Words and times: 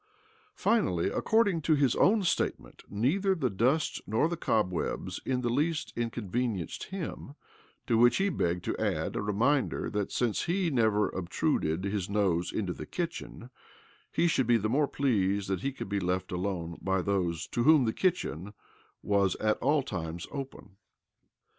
Finally, 0.55 1.11
according 1.11 1.61
to 1.61 1.75
his 1.75 1.95
own 1.95 2.23
statement, 2.23 2.81
neither 2.89 3.35
the 3.35 3.51
dust 3.51 4.01
nor 4.07 4.27
the 4.27 4.35
cobwebs 4.35 5.19
in 5.27 5.41
the 5.41 5.49
least 5.49 5.93
inconvenienced 5.95 6.85
him— 6.85 7.35
18 7.85 7.85
274 7.85 7.85
OBLOMOV 7.85 7.85
\ 7.85 7.85
to 7.85 7.97
which 7.99 8.17
he 8.17 8.29
begged 8.29 8.63
to 8.65 8.77
add 8.79 9.15
a 9.15 9.21
reminder 9.21 9.91
that, 9.91 10.11
since 10.11 10.45
he 10.45 10.71
never 10.71 11.07
obtruded 11.09 11.83
his 11.83 12.09
nose 12.09 12.51
into 12.51 12.73
the 12.73 12.87
kitchen, 12.87 13.51
he 14.11 14.25
should 14.25 14.47
be 14.47 14.57
the 14.57 14.67
more 14.67 14.87
pleased 14.87 15.51
if 15.51 15.61
he 15.61 15.71
could 15.71 15.87
be 15.87 15.99
left 15.99 16.31
alone 16.31 16.79
by 16.81 16.99
those 17.03 17.45
to 17.45 17.61
whom 17.61 17.85
the 17.85 17.93
kitchen 17.93 18.55
was 19.03 19.35
at 19.35 19.59
all 19.59 19.83
times 19.83 20.25
open. 20.31 20.77